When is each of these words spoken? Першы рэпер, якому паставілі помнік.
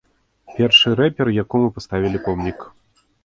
Першы 0.53 0.93
рэпер, 0.99 1.27
якому 1.43 1.67
паставілі 1.77 2.23
помнік. 2.31 2.59